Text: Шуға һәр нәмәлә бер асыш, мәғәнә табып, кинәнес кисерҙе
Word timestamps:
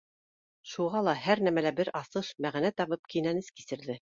Шуға 0.69 1.13
һәр 1.25 1.43
нәмәлә 1.49 1.73
бер 1.81 1.93
асыш, 2.01 2.33
мәғәнә 2.47 2.75
табып, 2.81 3.07
кинәнес 3.17 3.53
кисерҙе 3.61 4.03